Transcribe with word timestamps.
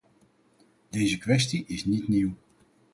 Deze 0.89 1.17
kwestie 1.17 1.63
is 1.67 1.85
niet 1.85 2.07
nieuw. 2.07 2.33